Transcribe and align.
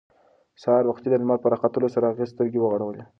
سهار 0.61 0.83
وختي 0.87 1.07
د 1.09 1.15
لمر 1.21 1.37
په 1.41 1.47
راختلو 1.53 1.87
سره 1.95 2.05
هغې 2.07 2.25
سترګې 2.33 2.59
وغړولې. 2.61 3.03